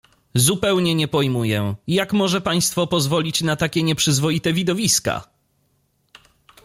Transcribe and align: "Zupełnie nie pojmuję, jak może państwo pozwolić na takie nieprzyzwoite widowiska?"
"Zupełnie 0.35 0.95
nie 0.95 1.07
pojmuję, 1.07 1.75
jak 1.87 2.13
może 2.13 2.41
państwo 2.41 2.87
pozwolić 2.87 3.41
na 3.41 3.55
takie 3.55 3.83
nieprzyzwoite 3.83 4.53
widowiska?" 4.53 5.23